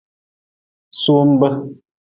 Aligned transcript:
Sumbe. 1.01 1.47